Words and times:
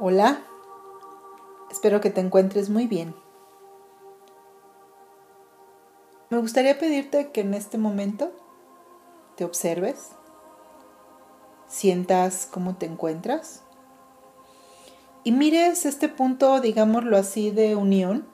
Hola, 0.00 0.44
espero 1.72 2.00
que 2.00 2.10
te 2.10 2.20
encuentres 2.20 2.70
muy 2.70 2.86
bien. 2.86 3.16
Me 6.30 6.38
gustaría 6.38 6.78
pedirte 6.78 7.32
que 7.32 7.40
en 7.40 7.52
este 7.52 7.78
momento 7.78 8.30
te 9.34 9.44
observes, 9.44 10.10
sientas 11.66 12.48
cómo 12.48 12.76
te 12.76 12.86
encuentras 12.86 13.64
y 15.24 15.32
mires 15.32 15.84
este 15.84 16.08
punto, 16.08 16.60
digámoslo 16.60 17.16
así, 17.16 17.50
de 17.50 17.74
unión, 17.74 18.28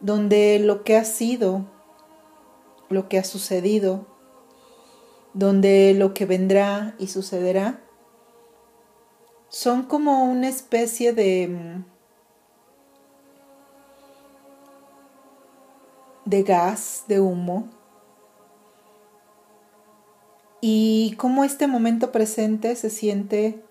donde 0.00 0.58
lo 0.58 0.84
que 0.84 0.96
ha 0.96 1.04
sido, 1.04 1.66
lo 2.88 3.10
que 3.10 3.18
ha 3.18 3.24
sucedido, 3.24 4.06
donde 5.34 5.92
lo 5.92 6.14
que 6.14 6.24
vendrá 6.24 6.94
y 6.98 7.08
sucederá, 7.08 7.85
son 9.48 9.84
como 9.84 10.24
una 10.24 10.48
especie 10.48 11.12
de 11.12 11.48
mm, 11.48 11.84
de 16.26 16.42
gas, 16.42 17.04
de 17.06 17.20
humo, 17.20 17.68
y 20.60 21.14
cómo 21.18 21.44
este 21.44 21.68
momento 21.68 22.10
presente 22.10 22.74
se 22.74 22.90
siente 22.90 23.62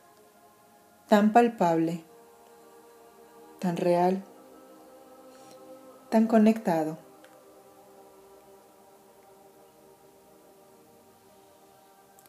tan 1.09 1.34
palpable, 1.34 2.05
tan 3.59 3.76
real, 3.76 4.23
tan 6.09 6.27
conectado. 6.27 7.04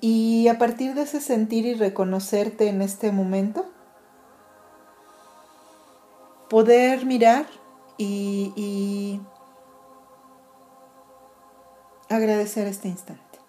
Y 0.08 0.46
a 0.46 0.56
partir 0.56 0.94
de 0.94 1.02
ese 1.02 1.20
sentir 1.20 1.66
y 1.66 1.74
reconocerte 1.74 2.68
en 2.68 2.80
este 2.80 3.10
momento, 3.10 3.66
poder 6.48 7.04
mirar 7.04 7.44
y, 7.98 9.20
agradecer 12.08 12.68
este 12.68 12.86
instante. 12.86 13.40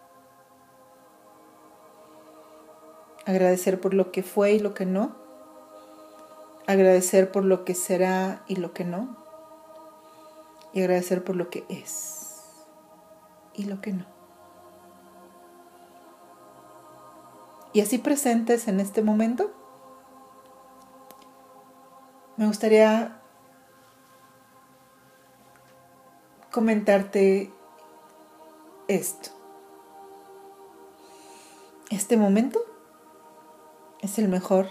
Agradecer 3.27 3.79
por 3.79 3.93
lo 3.93 4.11
que 4.11 4.23
fue 4.23 4.53
y 4.53 4.59
lo 4.59 4.73
que 4.73 4.87
no. 4.87 5.15
Agradecer 6.65 7.31
por 7.31 7.45
lo 7.45 7.65
que 7.65 7.75
será 7.75 8.41
y 8.47 8.55
lo 8.55 8.73
que 8.73 8.83
no. 8.83 9.15
Y 10.73 10.81
agradecer 10.81 11.23
por 11.23 11.35
lo 11.35 11.51
que 11.51 11.65
es 11.69 12.41
y 13.53 13.65
lo 13.65 13.79
que 13.79 13.93
no. 13.93 14.16
Y 17.77 17.79
así 17.79 17.99
presentes 17.99 18.67
en 18.67 18.79
este 18.79 19.03
momento, 19.03 19.51
me 22.35 22.47
gustaría 22.47 23.21
comentarte 26.51 27.53
esto. 28.87 29.29
Este 31.91 32.17
momento 32.17 32.59
es 34.01 34.17
el 34.17 34.27
mejor 34.27 34.69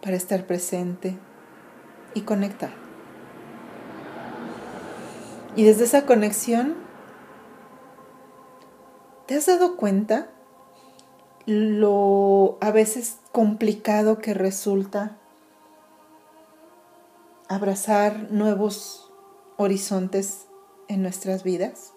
para 0.00 0.14
estar 0.14 0.46
presente 0.46 1.18
y 2.14 2.20
conectar. 2.20 2.70
Y 5.56 5.64
desde 5.64 5.82
esa 5.82 6.06
conexión, 6.06 6.76
¿te 9.26 9.34
has 9.34 9.46
dado 9.46 9.76
cuenta 9.76 10.30
lo 11.46 12.58
a 12.60 12.72
veces 12.72 13.18
complicado 13.30 14.18
que 14.18 14.34
resulta 14.34 15.16
abrazar 17.48 18.32
nuevos 18.32 19.12
horizontes 19.56 20.46
en 20.88 21.02
nuestras 21.02 21.44
vidas. 21.44 21.92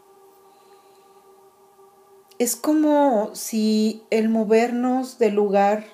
Es 2.38 2.56
como 2.56 3.32
si 3.34 4.04
el 4.12 4.30
movernos 4.30 5.18
de 5.18 5.32
lugar 5.32 5.86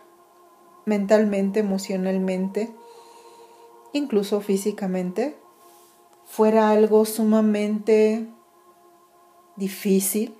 mentalmente, 0.85 1.61
emocionalmente, 1.61 2.75
incluso 3.93 4.41
físicamente, 4.41 5.37
fuera 6.25 6.69
algo 6.69 7.05
sumamente 7.05 8.27
difícil, 9.55 10.37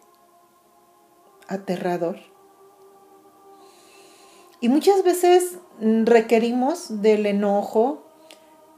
aterrador. 1.47 2.34
Y 4.65 4.67
muchas 4.67 5.03
veces 5.03 5.59
mm, 5.79 6.05
requerimos 6.05 6.99
del 7.03 7.27
enojo, 7.27 8.01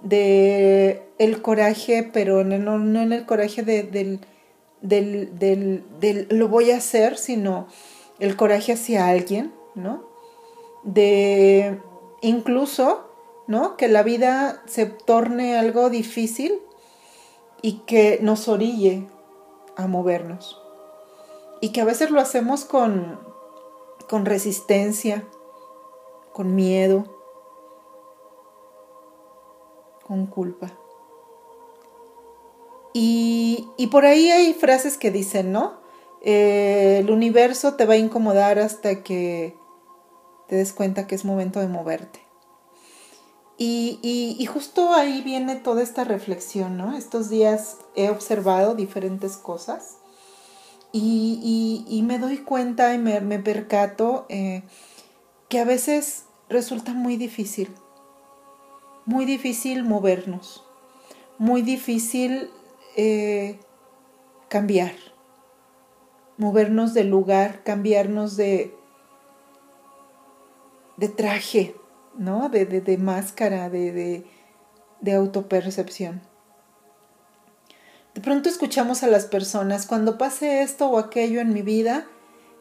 de 0.01 1.01
el 1.17 1.41
coraje, 1.41 2.03
pero 2.11 2.43
no, 2.43 2.75
en 3.01 3.13
el 3.13 3.25
coraje 3.25 3.63
del, 3.63 4.19
del, 4.81 6.27
lo 6.29 6.49
voy 6.49 6.71
a 6.71 6.77
hacer, 6.77 7.17
sino 7.17 7.69
el 8.19 8.35
coraje 8.35 8.73
hacia 8.73 9.07
alguien, 9.07 9.53
¿no? 9.75 10.03
De 10.83 11.79
incluso, 12.21 13.09
¿no? 13.47 13.77
Que 13.77 13.87
la 13.87 14.03
vida 14.03 14.61
se 14.65 14.87
torne 14.87 15.55
algo 15.55 15.89
difícil 15.89 16.51
y 17.61 17.83
que 17.87 18.19
nos 18.21 18.49
orille 18.49 19.07
a 19.77 19.87
movernos. 19.87 20.61
Y 21.61 21.69
que 21.69 21.79
a 21.79 21.85
veces 21.85 22.11
lo 22.11 22.19
hacemos 22.19 22.65
con, 22.65 23.21
con 24.09 24.25
resistencia, 24.25 25.23
con 26.37 26.53
miedo, 26.53 27.03
con 30.05 30.27
culpa. 30.27 30.71
Y, 32.93 33.87
por 33.91 34.05
ahí 34.05 34.29
hay 34.29 34.53
frases 34.53 34.99
que 34.99 35.09
dicen, 35.09 35.51
¿no? 35.51 35.79
Eh, 36.21 36.97
el 36.99 37.09
universo 37.09 37.73
te 37.73 37.87
va 37.87 37.95
a 37.95 37.97
incomodar 37.97 38.59
hasta 38.59 39.01
que 39.01 39.57
te 40.47 40.57
des 40.57 40.73
cuenta 40.73 41.07
que 41.07 41.15
es 41.15 41.25
momento 41.25 41.59
de 41.59 41.69
moverte. 41.69 42.19
Y, 43.57 43.99
y, 44.03 44.45
justo 44.45 44.93
ahí 44.93 45.23
viene 45.23 45.55
toda 45.55 45.81
esta 45.81 46.03
reflexión, 46.03 46.77
¿no? 46.77 46.95
Estos 46.95 47.29
días 47.29 47.79
he 47.95 48.11
observado 48.11 48.75
diferentes 48.75 49.37
cosas 49.37 49.97
y, 50.91 52.03
me 52.05 52.19
doy 52.19 52.37
cuenta 52.37 52.93
y 52.93 52.99
me, 52.99 53.39
percato 53.39 54.27
eh, 54.29 54.61
que 55.49 55.59
a 55.59 55.65
veces 55.65 56.26
resulta 56.49 56.93
muy 56.93 57.17
difícil, 57.17 57.73
muy 59.05 59.25
difícil 59.25 59.83
movernos, 59.83 60.63
muy 61.37 61.61
difícil 61.61 62.49
eh, 62.95 63.59
cambiar, 64.49 64.93
movernos 66.37 66.93
de 66.93 67.03
lugar, 67.03 67.63
cambiarnos 67.63 68.37
de, 68.37 68.75
de 70.97 71.09
traje, 71.09 71.75
¿no? 72.17 72.49
De, 72.49 72.65
de, 72.65 72.97
máscara, 72.97 73.69
de, 73.69 73.91
de, 73.91 74.25
de 75.01 75.13
autopercepción. 75.13 76.21
De 78.15 78.21
pronto 78.21 78.49
escuchamos 78.49 79.03
a 79.03 79.07
las 79.07 79.25
personas, 79.25 79.85
cuando 79.85 80.17
pase 80.17 80.61
esto 80.61 80.89
o 80.89 80.97
aquello 80.97 81.39
en 81.39 81.53
mi 81.53 81.61
vida, 81.61 82.07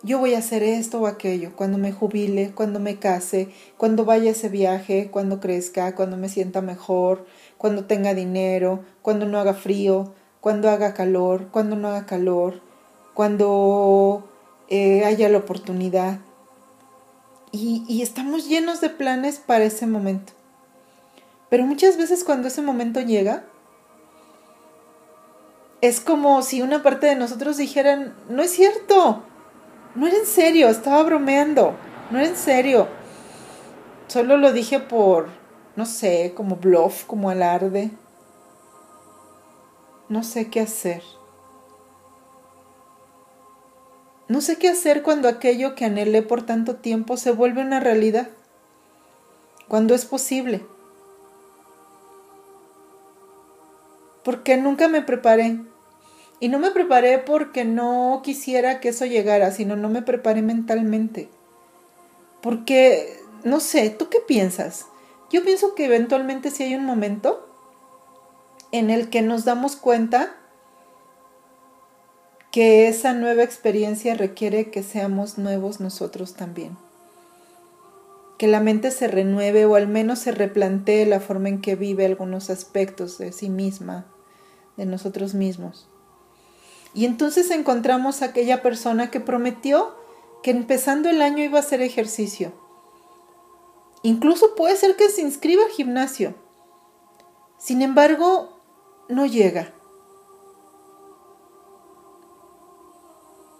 yo 0.02 0.18
voy 0.18 0.34
a 0.34 0.38
hacer 0.38 0.62
esto 0.62 1.00
o 1.00 1.06
aquello, 1.06 1.52
cuando 1.56 1.78
me 1.78 1.92
jubile, 1.92 2.52
cuando 2.54 2.78
me 2.80 2.98
case, 2.98 3.48
cuando 3.76 4.04
vaya 4.04 4.30
a 4.30 4.32
ese 4.32 4.48
viaje, 4.48 5.10
cuando 5.10 5.40
crezca, 5.40 5.94
cuando 5.94 6.16
me 6.16 6.28
sienta 6.28 6.60
mejor, 6.60 7.26
cuando 7.58 7.84
tenga 7.84 8.14
dinero, 8.14 8.84
cuando 9.02 9.26
no 9.26 9.38
haga 9.38 9.54
frío, 9.54 10.12
cuando 10.40 10.70
haga 10.70 10.94
calor, 10.94 11.48
cuando 11.50 11.76
no 11.76 11.88
haga 11.88 12.06
calor, 12.06 12.60
cuando 13.14 14.28
eh, 14.68 15.04
haya 15.04 15.28
la 15.28 15.38
oportunidad. 15.38 16.20
Y, 17.50 17.84
y 17.88 18.02
estamos 18.02 18.48
llenos 18.48 18.80
de 18.80 18.90
planes 18.90 19.38
para 19.38 19.64
ese 19.64 19.86
momento. 19.86 20.34
Pero 21.48 21.64
muchas 21.64 21.96
veces 21.96 22.22
cuando 22.22 22.48
ese 22.48 22.60
momento 22.60 23.00
llega, 23.00 23.44
es 25.80 26.00
como 26.00 26.42
si 26.42 26.62
una 26.62 26.82
parte 26.82 27.06
de 27.06 27.16
nosotros 27.16 27.56
dijeran, 27.56 28.14
no 28.28 28.42
es 28.42 28.50
cierto, 28.50 29.22
no 29.96 30.06
era 30.06 30.16
en 30.16 30.26
serio, 30.26 30.68
estaba 30.68 31.02
bromeando. 31.02 31.74
No 32.10 32.18
era 32.18 32.28
en 32.28 32.36
serio. 32.36 32.86
Solo 34.08 34.36
lo 34.36 34.52
dije 34.52 34.78
por, 34.78 35.28
no 35.74 35.86
sé, 35.86 36.32
como 36.36 36.56
bluff, 36.56 37.04
como 37.04 37.30
alarde. 37.30 37.90
No 40.08 40.22
sé 40.22 40.50
qué 40.50 40.60
hacer. 40.60 41.02
No 44.28 44.40
sé 44.40 44.58
qué 44.58 44.68
hacer 44.68 45.02
cuando 45.02 45.28
aquello 45.28 45.74
que 45.74 45.84
anhelé 45.84 46.22
por 46.22 46.44
tanto 46.44 46.76
tiempo 46.76 47.16
se 47.16 47.30
vuelve 47.30 47.62
una 47.62 47.80
realidad. 47.80 48.28
Cuando 49.66 49.94
es 49.94 50.04
posible. 50.04 50.64
Porque 54.22 54.56
nunca 54.56 54.88
me 54.88 55.02
preparé. 55.02 55.60
Y 56.38 56.48
no 56.48 56.58
me 56.58 56.70
preparé 56.70 57.18
porque 57.18 57.64
no 57.64 58.20
quisiera 58.22 58.80
que 58.80 58.90
eso 58.90 59.06
llegara, 59.06 59.50
sino 59.50 59.76
no 59.76 59.88
me 59.88 60.02
preparé 60.02 60.42
mentalmente. 60.42 61.30
Porque 62.42 63.18
no 63.44 63.60
sé, 63.60 63.90
¿tú 63.90 64.08
qué 64.08 64.18
piensas? 64.20 64.86
Yo 65.30 65.42
pienso 65.44 65.74
que 65.74 65.86
eventualmente 65.86 66.50
sí 66.50 66.64
hay 66.64 66.74
un 66.74 66.84
momento 66.84 67.48
en 68.72 68.90
el 68.90 69.08
que 69.08 69.22
nos 69.22 69.44
damos 69.44 69.76
cuenta 69.76 70.36
que 72.50 72.88
esa 72.88 73.12
nueva 73.12 73.42
experiencia 73.42 74.14
requiere 74.14 74.70
que 74.70 74.82
seamos 74.82 75.38
nuevos 75.38 75.80
nosotros 75.80 76.34
también. 76.34 76.76
Que 78.38 78.46
la 78.46 78.60
mente 78.60 78.90
se 78.90 79.08
renueve 79.08 79.66
o 79.66 79.74
al 79.74 79.88
menos 79.88 80.20
se 80.20 80.32
replantee 80.32 81.06
la 81.06 81.20
forma 81.20 81.48
en 81.48 81.60
que 81.60 81.76
vive 81.76 82.06
algunos 82.06 82.50
aspectos 82.50 83.18
de 83.18 83.32
sí 83.32 83.48
misma, 83.48 84.06
de 84.76 84.86
nosotros 84.86 85.34
mismos. 85.34 85.88
Y 86.96 87.04
entonces 87.04 87.50
encontramos 87.50 88.22
a 88.22 88.24
aquella 88.24 88.62
persona 88.62 89.10
que 89.10 89.20
prometió 89.20 89.94
que 90.42 90.50
empezando 90.50 91.10
el 91.10 91.20
año 91.20 91.44
iba 91.44 91.58
a 91.58 91.60
hacer 91.60 91.82
ejercicio. 91.82 92.52
Incluso 94.02 94.54
puede 94.54 94.76
ser 94.76 94.96
que 94.96 95.10
se 95.10 95.20
inscriba 95.20 95.62
al 95.64 95.70
gimnasio. 95.70 96.34
Sin 97.58 97.82
embargo, 97.82 98.62
no 99.10 99.26
llega. 99.26 99.74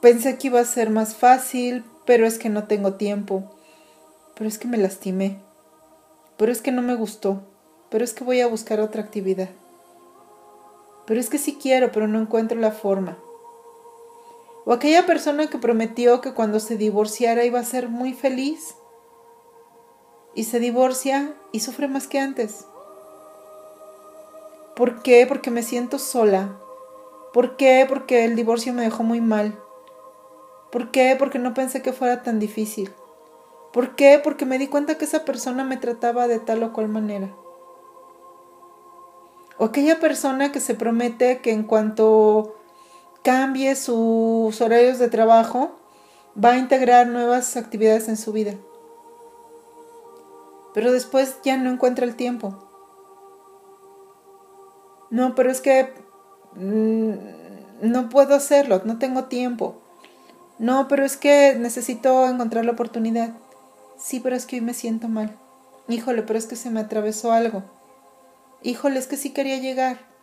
Pensé 0.00 0.38
que 0.38 0.46
iba 0.46 0.60
a 0.60 0.64
ser 0.64 0.88
más 0.88 1.14
fácil, 1.14 1.84
pero 2.06 2.26
es 2.26 2.38
que 2.38 2.48
no 2.48 2.64
tengo 2.64 2.94
tiempo. 2.94 3.44
Pero 4.34 4.48
es 4.48 4.56
que 4.56 4.66
me 4.66 4.78
lastimé. 4.78 5.42
Pero 6.38 6.50
es 6.50 6.62
que 6.62 6.72
no 6.72 6.80
me 6.80 6.94
gustó. 6.94 7.42
Pero 7.90 8.02
es 8.02 8.14
que 8.14 8.24
voy 8.24 8.40
a 8.40 8.46
buscar 8.46 8.80
otra 8.80 9.02
actividad. 9.02 9.50
Pero 11.04 11.20
es 11.20 11.28
que 11.28 11.36
sí 11.36 11.58
quiero, 11.60 11.92
pero 11.92 12.08
no 12.08 12.18
encuentro 12.18 12.58
la 12.58 12.72
forma. 12.72 13.18
O 14.66 14.72
aquella 14.72 15.06
persona 15.06 15.46
que 15.46 15.58
prometió 15.58 16.20
que 16.20 16.34
cuando 16.34 16.58
se 16.58 16.76
divorciara 16.76 17.44
iba 17.44 17.60
a 17.60 17.64
ser 17.64 17.88
muy 17.88 18.12
feliz. 18.12 18.74
Y 20.34 20.42
se 20.42 20.58
divorcia 20.58 21.34
y 21.52 21.60
sufre 21.60 21.86
más 21.86 22.08
que 22.08 22.18
antes. 22.18 22.66
¿Por 24.74 25.02
qué? 25.02 25.24
Porque 25.28 25.52
me 25.52 25.62
siento 25.62 26.00
sola. 26.00 26.58
¿Por 27.32 27.56
qué? 27.56 27.86
Porque 27.88 28.24
el 28.24 28.34
divorcio 28.34 28.72
me 28.72 28.82
dejó 28.82 29.04
muy 29.04 29.20
mal. 29.20 29.56
¿Por 30.72 30.90
qué? 30.90 31.14
Porque 31.16 31.38
no 31.38 31.54
pensé 31.54 31.80
que 31.80 31.92
fuera 31.92 32.24
tan 32.24 32.40
difícil. 32.40 32.92
¿Por 33.72 33.94
qué? 33.94 34.20
Porque 34.22 34.46
me 34.46 34.58
di 34.58 34.66
cuenta 34.66 34.98
que 34.98 35.04
esa 35.04 35.24
persona 35.24 35.62
me 35.62 35.76
trataba 35.76 36.26
de 36.26 36.40
tal 36.40 36.64
o 36.64 36.72
cual 36.72 36.88
manera. 36.88 37.32
O 39.58 39.66
aquella 39.66 40.00
persona 40.00 40.50
que 40.50 40.58
se 40.58 40.74
promete 40.74 41.38
que 41.38 41.52
en 41.52 41.62
cuanto 41.62 42.56
cambie 43.26 43.74
sus 43.74 44.60
horarios 44.60 45.00
de 45.00 45.08
trabajo, 45.08 45.72
va 46.42 46.52
a 46.52 46.58
integrar 46.58 47.08
nuevas 47.08 47.56
actividades 47.56 48.06
en 48.06 48.16
su 48.16 48.32
vida. 48.32 48.54
Pero 50.72 50.92
después 50.92 51.36
ya 51.42 51.56
no 51.56 51.68
encuentra 51.68 52.06
el 52.06 52.14
tiempo. 52.14 52.54
No, 55.10 55.34
pero 55.34 55.50
es 55.50 55.60
que 55.60 55.92
mm, 56.54 57.14
no 57.90 58.08
puedo 58.10 58.36
hacerlo, 58.36 58.82
no 58.84 59.00
tengo 59.00 59.24
tiempo. 59.24 59.74
No, 60.60 60.86
pero 60.86 61.04
es 61.04 61.16
que 61.16 61.56
necesito 61.58 62.28
encontrar 62.28 62.64
la 62.64 62.72
oportunidad. 62.72 63.30
Sí, 63.98 64.20
pero 64.20 64.36
es 64.36 64.46
que 64.46 64.54
hoy 64.54 64.62
me 64.62 64.72
siento 64.72 65.08
mal. 65.08 65.36
Híjole, 65.88 66.22
pero 66.22 66.38
es 66.38 66.46
que 66.46 66.54
se 66.54 66.70
me 66.70 66.78
atravesó 66.78 67.32
algo. 67.32 67.64
Híjole, 68.62 69.00
es 69.00 69.08
que 69.08 69.16
sí 69.16 69.30
quería 69.30 69.58
llegar 69.58 70.15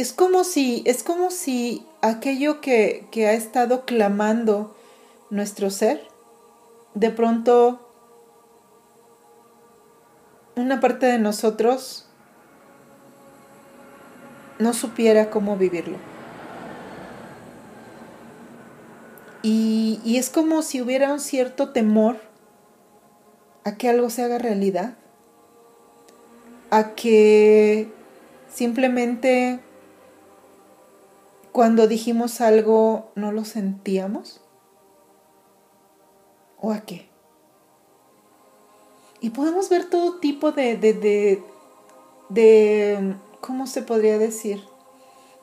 es 0.00 0.14
como 0.14 0.44
si, 0.44 0.82
es 0.86 1.02
como 1.02 1.30
si 1.30 1.86
aquello 2.00 2.62
que, 2.62 3.06
que 3.10 3.26
ha 3.26 3.34
estado 3.34 3.84
clamando 3.84 4.74
nuestro 5.28 5.68
ser, 5.68 6.08
de 6.94 7.10
pronto 7.10 7.86
una 10.56 10.80
parte 10.80 11.04
de 11.04 11.18
nosotros 11.18 12.06
no 14.58 14.72
supiera 14.72 15.28
cómo 15.28 15.58
vivirlo. 15.58 15.98
Y, 19.42 20.00
y, 20.02 20.16
es 20.16 20.30
como 20.30 20.62
si 20.62 20.80
hubiera 20.80 21.12
un 21.12 21.20
cierto 21.20 21.72
temor 21.72 22.16
a 23.64 23.76
que 23.76 23.90
algo 23.90 24.08
se 24.08 24.22
haga 24.22 24.38
realidad, 24.38 24.96
a 26.70 26.94
que 26.94 27.92
simplemente 28.50 29.60
cuando 31.60 31.86
dijimos 31.86 32.40
algo 32.40 33.12
no 33.16 33.32
lo 33.32 33.44
sentíamos? 33.44 34.40
¿O 36.58 36.72
a 36.72 36.80
qué? 36.80 37.10
Y 39.20 39.28
podemos 39.28 39.68
ver 39.68 39.84
todo 39.84 40.20
tipo 40.20 40.52
de, 40.52 40.78
de, 40.78 41.44
de, 42.30 43.14
¿cómo 43.42 43.66
se 43.66 43.82
podría 43.82 44.16
decir? 44.16 44.62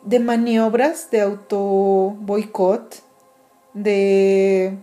De 0.02 0.20
maniobras 0.20 1.12
de 1.12 1.22
auto 1.22 2.16
boicot, 2.20 3.04
de 3.76 4.76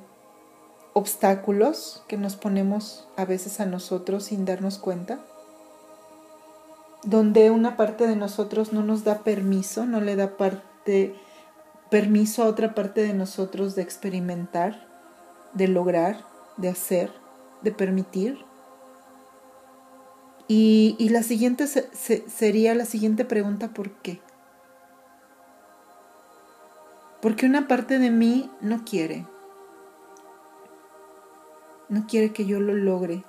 obstáculos 0.93 2.05
que 2.07 2.17
nos 2.17 2.37
ponemos 2.37 3.09
a 3.17 3.25
veces 3.25 3.59
a 3.59 3.67
nosotros 3.67 4.23
sin 4.23 4.45
darnos 4.45 4.79
cuenta, 4.79 5.19
donde 7.03 7.51
una 7.51 7.77
parte 7.77 8.07
de 8.07 8.15
nosotros 8.15 8.73
no 8.73 8.85
nos 8.85 9.03
da 9.03 9.25
permiso, 9.25 9.85
no 9.85 10.01
le 10.01 10.15
da 10.15 10.37
parte 10.37 11.24
permiso 11.95 12.43
a 12.43 12.47
otra 12.47 12.75
parte 12.75 13.03
de 13.03 13.15
nosotros 13.15 13.77
de 13.77 13.83
experimentar, 13.83 14.89
de 15.53 15.69
lograr, 15.69 16.27
de 16.57 16.69
hacer, 16.69 17.13
de 17.63 17.71
permitir. 17.71 18.45
Y, 20.49 21.09
la 21.11 21.23
siguiente 21.23 21.69
sería 21.69 22.75
la 22.75 22.85
siguiente 22.85 23.25
pregunta, 23.25 23.69
¿por 23.69 23.93
qué? 23.93 24.21
Porque 27.23 27.47
una 27.47 27.69
parte 27.69 28.01
de 28.01 28.11
mí 28.11 28.51
no 28.61 28.85
quiere. 28.85 29.25
No 31.89 32.09
quiere 32.09 32.33
que 32.33 32.45
yo 32.45 32.59
lo 32.59 32.75
logre. 32.75 33.23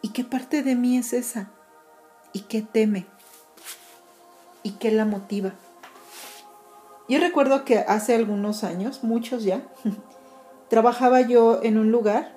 ¿Y 0.00 0.10
qué 0.10 0.22
parte 0.22 0.62
de 0.62 0.76
mí 0.76 0.96
es 0.96 1.12
esa? 1.12 1.50
¿Y 2.32 2.42
qué 2.42 2.62
teme? 2.62 3.06
¿Y 4.62 4.74
qué 4.74 4.92
la 4.92 5.04
motiva? 5.04 5.54
Yo 7.08 7.18
recuerdo 7.18 7.64
que 7.64 7.78
hace 7.78 8.14
algunos 8.14 8.64
años, 8.64 9.02
muchos 9.02 9.44
ya, 9.44 9.62
trabajaba 10.68 11.22
yo 11.22 11.60
en 11.62 11.78
un 11.78 11.90
lugar 11.90 12.36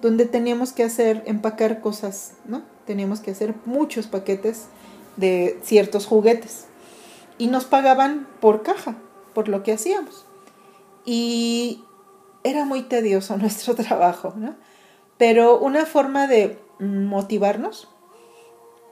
donde 0.00 0.24
teníamos 0.24 0.72
que 0.72 0.82
hacer, 0.82 1.22
empacar 1.26 1.80
cosas, 1.80 2.32
¿no? 2.46 2.62
Teníamos 2.86 3.20
que 3.20 3.30
hacer 3.30 3.54
muchos 3.66 4.06
paquetes 4.06 4.68
de 5.16 5.60
ciertos 5.62 6.06
juguetes. 6.06 6.66
Y 7.36 7.48
nos 7.48 7.66
pagaban 7.66 8.26
por 8.40 8.62
caja, 8.62 8.96
por 9.34 9.48
lo 9.48 9.62
que 9.62 9.72
hacíamos. 9.72 10.24
Y 11.04 11.84
era 12.42 12.64
muy 12.64 12.82
tedioso 12.82 13.36
nuestro 13.38 13.74
trabajo, 13.74 14.32
¿no? 14.36 14.56
Pero 15.18 15.58
una 15.58 15.84
forma 15.84 16.26
de 16.26 16.58
motivarnos 16.78 17.88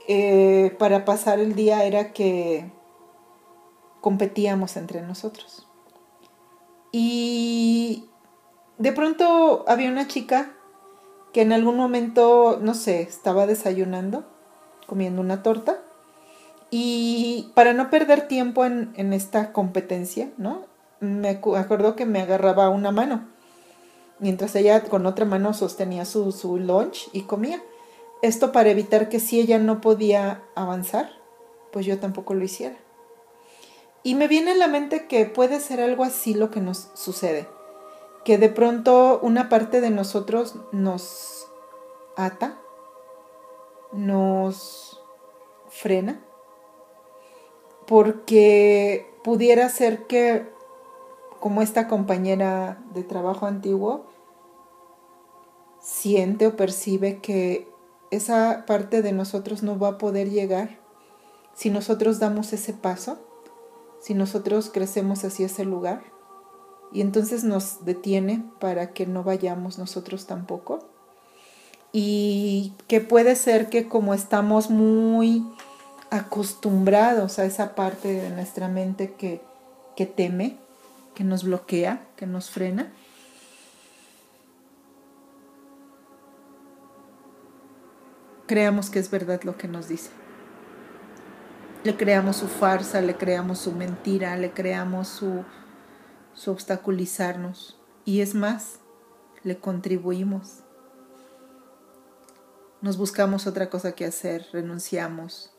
eh, 0.07 0.77
para 0.79 1.07
pasar 1.07 1.39
el 1.41 1.55
día 1.55 1.85
era 1.85 2.13
que 2.13 2.71
competíamos 4.01 4.77
entre 4.77 5.03
nosotros. 5.03 5.67
Y 6.93 8.09
de 8.79 8.93
pronto 8.93 9.65
había 9.69 9.91
una 9.91 10.09
chica 10.09 10.53
que 11.33 11.43
en 11.43 11.53
algún 11.53 11.77
momento, 11.77 12.59
no 12.61 12.75
sé, 12.75 13.03
estaba 13.03 13.47
desayunando, 13.47 14.25
comiendo 14.87 15.21
una 15.21 15.43
torta, 15.43 15.83
y 16.71 17.51
para 17.55 17.73
no 17.73 17.91
perder 17.91 18.29
tiempo 18.29 18.65
en, 18.65 19.13
esta 19.13 19.53
competencia, 19.53 20.31
¿no? 20.37 20.67
Me 21.01 21.29
acuerdo 21.29 21.97
que 21.97 22.07
me 22.07 22.21
agarraba 22.21 22.69
una 22.69 22.91
mano, 22.91 23.29
mientras 24.19 24.55
ella 24.57 24.83
con 24.85 25.07
otra 25.07 25.25
mano 25.25 25.55
sostenía 25.55 26.05
su, 26.05 26.33
su 26.33 26.59
lunch 26.59 27.09
y 27.13 27.23
comía. 27.23 27.63
Esto 28.21 28.53
para 28.53 28.71
evitar 28.71 29.09
que 29.09 29.21
si 29.21 29.39
ella 29.39 29.59
no 29.59 29.81
podía 29.81 30.43
avanzar, 30.55 31.11
pues 31.73 31.87
yo 31.87 31.99
tampoco 31.99 32.35
lo 32.35 32.45
hiciera. 32.45 32.77
Y 34.09 34.15
me 34.15 34.27
viene 34.27 34.53
a 34.53 34.55
la 34.55 34.69
mente 34.69 35.07
que 35.07 35.27
puede 35.27 35.61
ser 35.61 35.83
algo 35.83 36.03
así 36.03 36.33
lo 36.33 36.51
que 36.51 36.63
nos 36.63 36.89
sucede, 36.95 37.47
que 38.25 38.39
de 38.39 38.49
pronto 38.49 39.21
una 39.23 39.51
parte 39.51 39.83
de 39.83 39.91
nosotros 39.91 40.55
nos 40.73 41.47
ata, 42.17 42.59
nos 43.93 44.99
frena, 45.69 46.25
porque 47.87 49.13
pudiera 49.23 49.69
ser 49.69 50.07
que, 50.07 50.49
como 51.39 51.61
esta 51.61 51.87
compañera 51.87 52.83
de 52.95 53.03
trabajo 53.03 53.45
antiguo, 53.45 54.07
siente 55.83 56.47
o 56.47 56.57
percibe 56.57 57.19
que 57.19 57.69
esa 58.11 58.65
parte 58.67 59.03
de 59.03 59.13
nosotros 59.13 59.63
no 59.63 59.79
va 59.79 59.89
a 59.89 59.99
poder 59.99 60.31
llegar 60.31 60.81
si 61.53 61.69
nosotros 61.69 62.19
damos 62.19 62.55
ese 62.55 62.73
paso 62.73 63.28
si 64.01 64.15
nosotros 64.15 64.71
crecemos 64.73 65.25
hacia 65.25 65.47
ese 65.47 65.65
lugar 65.65 66.03
y 66.93 67.01
entonces 67.01 67.45
nos 67.45 67.85
detiene 67.85 68.45
para 68.61 68.93
que 68.93 69.07
no 69.07 69.23
vayamos 69.23 69.79
nosotros 69.79 70.27
tampoco. 70.27 70.81
y 71.91 72.75
que 72.87 73.01
puede 73.01 73.35
ser 73.35 73.71
que 73.71 73.89
como 73.89 74.13
estamos 74.13 74.69
muy 74.69 75.43
acostumbrados 76.11 77.39
a 77.39 77.47
esa 77.47 77.75
parte 77.75 78.13
de 78.13 78.29
nuestra 78.29 78.69
mente 78.69 79.15
que, 79.15 79.41
que 79.97 80.05
teme, 80.05 80.59
que 81.15 81.25
nos 81.25 81.45
bloquea, 81.45 82.07
que 82.17 82.27
nos 82.27 82.51
frena, 82.51 82.93
creamos 88.47 88.91
que 88.91 88.99
es 88.99 89.11
verdad 89.11 89.43
lo 89.45 89.57
que 89.57 89.69
nos 89.69 89.89
dice. 89.89 90.11
Le 91.85 91.97
creamos 91.97 92.37
su 92.37 92.49
farsa, 92.49 93.01
le 93.01 93.17
creamos 93.17 93.61
su 93.61 93.73
mentira, 93.73 94.37
le 94.37 94.53
creamos 94.53 95.09
su, 95.09 95.45
su 96.35 96.51
obstaculizarnos. 96.51 97.81
Y 98.05 98.21
es 98.21 98.35
más, 98.35 98.81
le 99.45 99.59
contribuimos. 99.59 100.65
Nos 102.81 102.97
buscamos 102.97 103.47
otra 103.47 103.71
cosa 103.71 103.93
que 103.93 104.05
hacer, 104.05 104.47
renunciamos. 104.53 105.53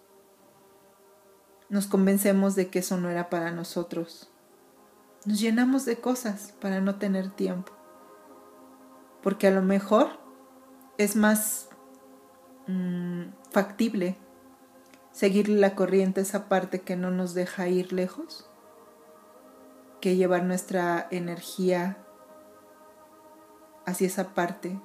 Nos 1.70 1.88
convencemos 1.88 2.56
de 2.56 2.70
que 2.70 2.80
eso 2.80 2.98
no 2.98 3.10
era 3.10 3.30
para 3.30 3.52
nosotros. 3.52 4.30
Nos 5.26 5.40
llenamos 5.40 5.86
de 5.86 6.00
cosas 6.00 6.54
para 6.60 6.82
no 6.82 6.96
tener 6.96 7.30
tiempo. 7.30 7.72
Porque 9.22 9.48
a 9.48 9.52
lo 9.52 9.62
mejor 9.62 10.08
es 10.98 11.16
más 11.16 11.70
mm, 12.68 13.24
factible 13.52 14.18
seguir 15.12 15.50
la 15.50 15.75
corriente, 15.75 16.22
esa 16.22 16.48
parte 16.50 16.82
que 16.82 16.96
no 16.96 17.12
nos 17.12 17.34
deja 17.34 17.68
ir 17.68 17.94
lejos, 17.94 18.50
que 20.01 20.16
llevar 20.16 20.44
nuestra 20.44 21.08
energía 21.12 21.98
hacia 23.86 24.08
esa 24.08 24.34
parte 24.34 24.80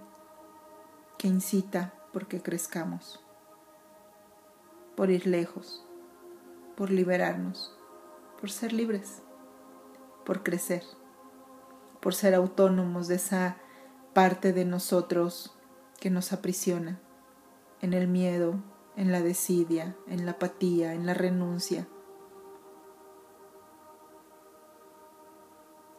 que 1.18 1.28
incita 1.28 1.94
porque 2.12 2.42
crezcamos, 2.42 3.24
por 4.96 5.10
ir 5.10 5.26
lejos, 5.26 5.84
por 6.76 6.90
liberarnos, 6.90 7.76
por 8.40 8.50
ser 8.50 8.72
libres, 8.72 9.22
por 10.24 10.42
crecer, 10.42 10.82
por 12.00 12.14
ser 12.14 12.34
autónomos 12.34 13.08
de 13.08 13.16
esa 13.16 13.56
parte 14.12 14.52
de 14.52 14.64
nosotros 14.64 15.56
que 16.00 16.10
nos 16.10 16.32
aprisiona 16.32 17.00
en 17.80 17.92
el 17.92 18.08
miedo, 18.08 18.62
en 18.96 19.12
la 19.12 19.20
desidia, 19.20 19.96
en 20.06 20.24
la 20.24 20.32
apatía, 20.32 20.94
en 20.94 21.06
la 21.06 21.14
renuncia. 21.14 21.88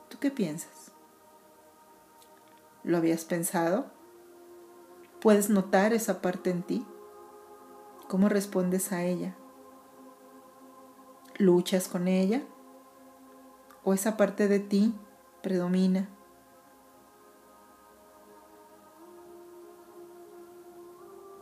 ¿Tú 0.09 0.17
qué 0.19 0.31
piensas? 0.31 0.91
¿Lo 2.83 2.97
habías 2.97 3.25
pensado? 3.25 3.87
¿Puedes 5.19 5.49
notar 5.49 5.91
esa 5.93 6.21
parte 6.21 6.51
en 6.51 6.63
ti? 6.63 6.85
¿Cómo 8.07 8.29
respondes 8.29 8.91
a 8.91 9.03
ella? 9.03 9.35
¿Luchas 11.37 11.87
con 11.87 12.07
ella? 12.07 12.43
¿O 13.83 13.93
esa 13.93 14.15
parte 14.15 14.47
de 14.47 14.59
ti 14.59 14.93
predomina? 15.41 16.09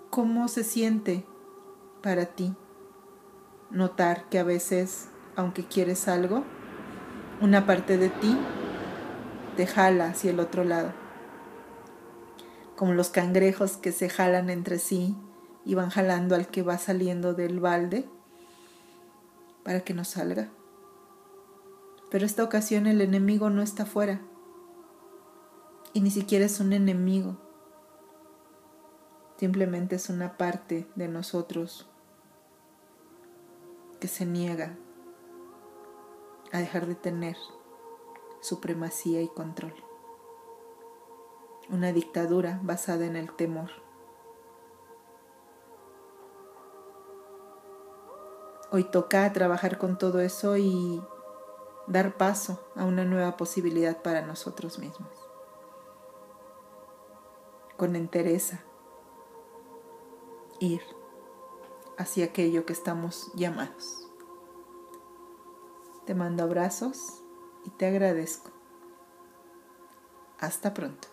¿Cómo 0.10 0.48
se 0.48 0.64
siente 0.64 1.26
para 2.04 2.26
ti 2.26 2.54
notar 3.72 4.30
que 4.30 4.38
a 4.38 4.44
veces, 4.44 5.08
aunque 5.36 5.66
quieres 5.66 6.08
algo, 6.08 6.44
una 7.42 7.66
parte 7.66 7.98
de 7.98 8.10
ti 8.10 8.38
te 9.56 9.66
jala 9.66 10.08
hacia 10.08 10.32
el 10.32 10.40
otro 10.40 10.66
lado? 10.66 10.92
Como 12.76 12.94
los 12.94 13.10
cangrejos 13.10 13.78
que 13.78 13.94
se 13.94 14.10
jalan 14.10 14.50
entre 14.50 14.78
sí 14.78 15.16
y 15.66 15.76
van 15.76 15.90
jalando 15.90 16.36
al 16.36 16.48
que 16.48 16.62
va 16.62 16.78
saliendo 16.78 17.34
del 17.34 17.62
balde 17.62 18.08
para 19.64 19.80
que 19.80 19.94
no 19.94 20.04
salga. 20.04 20.50
Pero 22.12 22.26
esta 22.26 22.44
ocasión 22.44 22.86
el 22.86 23.00
enemigo 23.00 23.50
no 23.50 23.62
está 23.62 23.86
fuera 23.86 24.20
y 25.94 26.02
ni 26.02 26.12
siquiera 26.12 26.46
es 26.46 26.60
un 26.60 26.74
enemigo, 26.74 27.38
Simplemente 29.44 29.98
es 29.98 30.10
una 30.10 30.38
parte 30.38 30.88
de 30.96 31.10
nosotros 31.10 31.90
que 34.04 34.10
se 34.10 34.26
niega 34.26 34.78
a 36.52 36.58
dejar 36.58 36.88
de 36.88 36.96
tener 36.96 37.38
supremacía 38.42 39.22
y 39.22 39.30
control. 39.30 39.74
Una 41.70 41.94
dictadura 41.94 42.60
basada 42.64 43.06
en 43.06 43.16
el 43.16 43.34
temor. 43.34 43.70
Hoy 48.72 48.84
toca 48.84 49.32
trabajar 49.32 49.78
con 49.78 49.98
todo 49.98 50.20
eso 50.20 50.58
y 50.58 51.02
dar 51.88 52.18
paso 52.18 52.60
a 52.76 52.84
una 52.84 53.06
nueva 53.06 53.38
posibilidad 53.38 54.02
para 54.02 54.22
nosotros 54.22 54.80
mismos. 54.80 55.16
Con 57.78 57.96
entereza, 57.96 58.66
ir 60.60 60.82
hacia 61.98 62.26
aquello 62.26 62.66
que 62.66 62.74
estamos 62.74 63.32
llamados. 63.36 64.08
Te 66.06 66.16
mando 66.16 66.44
abrazos 66.44 67.22
y 67.64 67.70
te 67.70 67.86
agradezco. 67.86 68.52
Hasta 70.40 70.74
pronto. 70.74 71.13